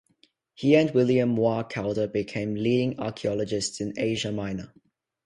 [0.55, 4.73] He and William Moir Calder became leading archaeologists in Asia Minor.